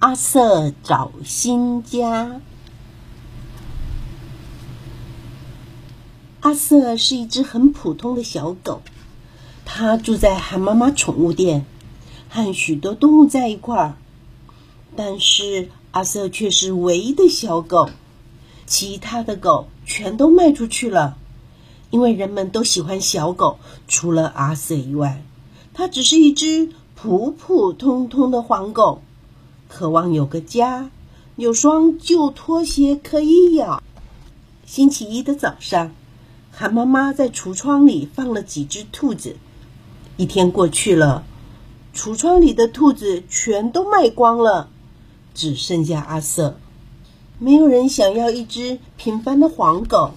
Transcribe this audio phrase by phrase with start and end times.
[0.00, 2.40] 阿瑟找新家。
[6.38, 8.80] 阿瑟是一只很普通的小狗，
[9.64, 11.66] 它住在韩妈妈宠物店，
[12.28, 13.96] 和许多动物在一块儿。
[14.94, 17.90] 但是阿瑟却是唯一的小狗，
[18.66, 21.16] 其他的狗全都卖出去了，
[21.90, 23.58] 因为人们都喜欢小狗，
[23.88, 25.24] 除了阿瑟以外，
[25.74, 29.02] 它只是一只普普通通的黄狗。
[29.68, 30.90] 渴望有个家，
[31.36, 33.82] 有双旧拖鞋可以咬。
[34.66, 35.92] 星期一的早上，
[36.50, 39.36] 韩妈妈在橱窗里放了几只兔子。
[40.16, 41.24] 一天过去了，
[41.94, 44.68] 橱窗里的兔子全都卖光了，
[45.34, 46.58] 只剩下阿瑟。
[47.38, 50.12] 没有人想要一只平凡的黄狗，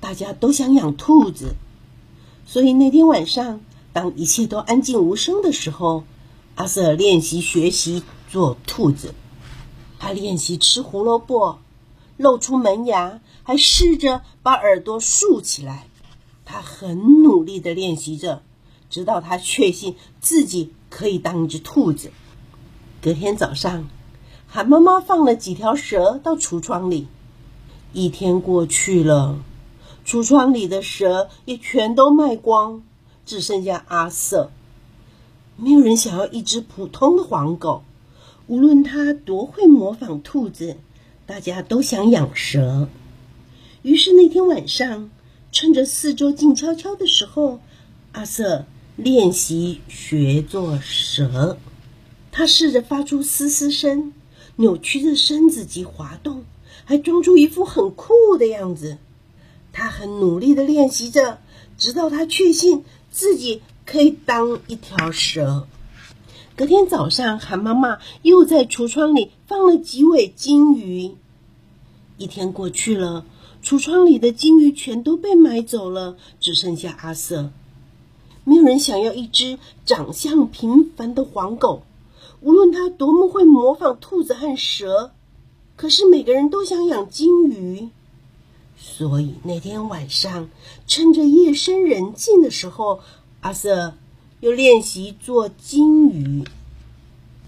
[0.00, 1.54] 大家都想养兔子。
[2.46, 3.60] 所以那天晚上，
[3.92, 6.04] 当一切都安静无声的时候，
[6.54, 8.02] 阿瑟练习学习。
[8.28, 9.14] 做兔子，
[9.98, 11.58] 他练习吃胡萝卜，
[12.16, 15.86] 露出门牙，还试着把耳朵竖起来。
[16.44, 18.42] 他很努力的练习着，
[18.90, 22.12] 直到他确信自己可以当一只兔子。
[23.02, 23.88] 隔天早上，
[24.46, 27.08] 韩妈妈放了几条蛇到橱窗里。
[27.92, 29.38] 一天过去了，
[30.04, 32.82] 橱窗里的蛇也全都卖光，
[33.24, 34.50] 只剩下阿瑟。
[35.56, 37.82] 没有人想要一只普通的黄狗。
[38.48, 40.76] 无论他多会模仿兔子，
[41.26, 42.88] 大家都想养蛇。
[43.82, 45.10] 于是那天晚上，
[45.50, 47.60] 趁着四周静悄悄的时候，
[48.12, 51.58] 阿瑟练习学做蛇。
[52.30, 54.12] 他试着发出嘶嘶声，
[54.56, 56.44] 扭曲着身子及滑动，
[56.84, 58.98] 还装出一副很酷的样子。
[59.72, 61.40] 他很努力的练习着，
[61.76, 65.66] 直到他确信自己可以当一条蛇。
[66.56, 71.14] 隔天早上，韩妈妈又在橱窗里放了几尾金鱼。
[72.16, 73.26] 一天过去了，
[73.62, 77.50] 橱窗里的金鱼全都被买走了，只剩下阿瑟。
[78.44, 81.82] 没有人想要一只长相平凡的黄狗，
[82.40, 85.10] 无论它多么会模仿兔子和蛇。
[85.76, 87.90] 可是每个人都想养金鱼，
[88.78, 90.48] 所以那天晚上，
[90.86, 93.00] 趁着夜深人静的时候，
[93.42, 93.92] 阿瑟。
[94.40, 96.44] 又练习做金鱼，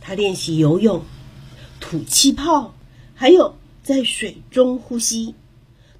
[0.00, 1.02] 他练习游泳、
[1.80, 2.74] 吐气泡，
[3.14, 3.54] 还有
[3.84, 5.34] 在水中呼吸。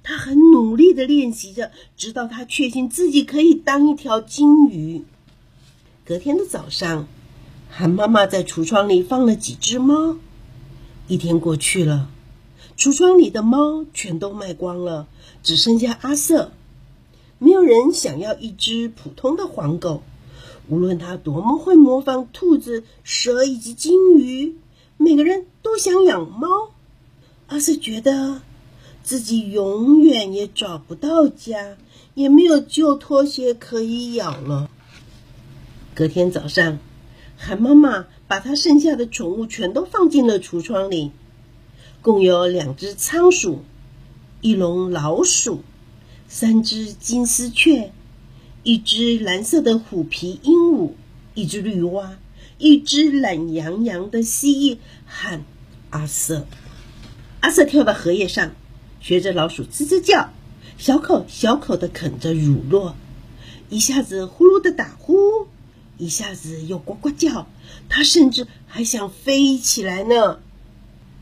[0.03, 5.05] 他很努力的练习着，直到他确信自己可以当一条金鱼。
[6.03, 7.07] 隔天的早上，
[7.69, 10.17] 韩妈妈在橱窗里放了几只猫。
[11.07, 12.09] 一天过去了，
[12.77, 15.07] 橱窗里的猫全都卖光了，
[15.41, 16.51] 只剩下阿瑟。
[17.39, 20.03] 没有人想要一只普通的黄狗。
[20.69, 24.55] 无论他多么会模仿兔子、蛇以及金鱼，
[24.95, 26.71] 每个人都想养猫。
[27.47, 28.41] 阿瑟觉得
[29.03, 31.75] 自己永远也找不到家，
[32.13, 34.69] 也没有旧拖鞋可以咬了。
[35.93, 36.79] 隔天早上，
[37.37, 41.11] 韩妈妈把她剩下的宠物全都放进了橱窗里，
[42.01, 43.59] 共有两只仓鼠、
[44.39, 45.59] 一笼老鼠、
[46.29, 47.91] 三只金丝雀。
[48.65, 50.52] 一只蓝色的虎皮鹦，
[51.33, 52.17] 一只绿蛙，
[52.57, 55.43] 一只懒洋洋的蜥蜴，喊
[55.89, 56.45] 阿瑟。
[57.39, 58.51] 阿瑟跳到荷叶上，
[59.01, 60.29] 学着老鼠吱吱叫，
[60.77, 62.93] 小口小口的啃着乳酪，
[63.69, 65.47] 一下子呼噜的打呼，
[65.97, 67.47] 一下子又呱呱叫。
[67.89, 70.39] 他甚至还想飞起来呢。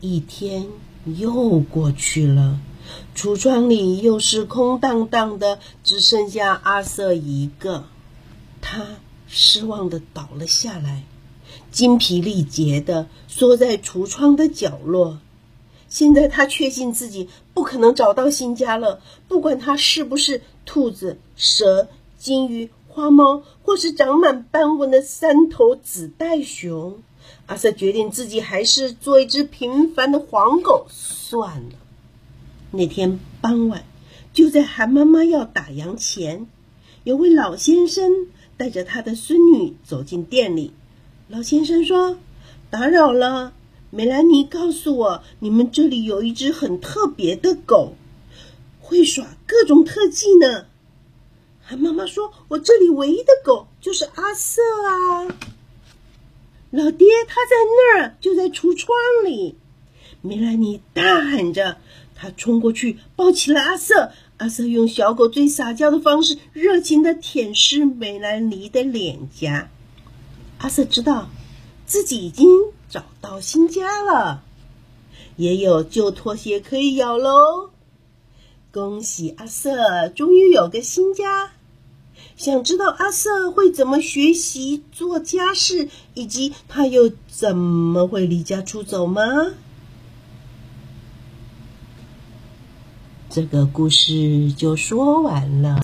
[0.00, 0.66] 一天
[1.06, 2.60] 又过去了。
[3.16, 7.84] 橱窗里又是空荡荡的，只剩下阿瑟一个。
[8.60, 8.86] 他
[9.34, 11.04] 失望的倒了下来，
[11.70, 15.18] 精疲力竭的缩在橱窗的角落。
[15.88, 21.88] 现在他确信自己不可能找到新家了，不管他是不是兔子、蛇、
[22.18, 27.02] 金鱼、花猫，或是长满斑纹的三头紫袋熊。
[27.46, 31.76] 阿瑟决定自己还是做一只平凡的黄狗算了。
[32.70, 33.84] 那天傍晚，
[34.34, 36.46] 就在韩妈妈要打烊前，
[37.04, 38.10] 有位老先生
[38.62, 40.72] 带着他的孙女走进店里。
[41.26, 42.16] 老先生说
[42.70, 43.52] ：“打扰了，
[43.90, 47.96] 梅兰妮告诉我，你们这里有一只很特别的狗，
[48.80, 50.66] 会耍各种特技呢。”
[51.60, 55.26] 韩妈妈说：“我这里唯一的狗就是阿瑟啊。”
[56.70, 59.56] 老爹他在那儿，就在橱窗里。
[60.20, 61.78] 梅兰妮大喊着。
[62.14, 64.12] 他冲过去抱起了阿瑟，
[64.42, 69.70] 阿瑟用小狗最撒娇的方式，热情的舔舐美兰妮的脸颊。
[70.58, 71.30] 阿瑟知道
[71.86, 72.48] 自己已经
[72.90, 74.42] 找到新家了，
[75.36, 77.70] 也有旧拖鞋可以咬喽。
[78.72, 81.52] 恭喜阿瑟，终于有个新家。
[82.36, 89.22] 想知道阿瑟会怎么学习做家事，以及他又怎么会离家出走吗？
[93.34, 95.74] 这个故事就说完了。